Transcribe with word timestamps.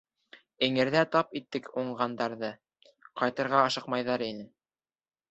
Эңерҙә 0.67 1.01
тап 1.15 1.35
иттек 1.39 1.67
уңғандарҙы, 1.81 2.49
ҡайтырға 3.21 3.61
ашыҡмайҙар 3.65 4.25
ине. 4.29 4.47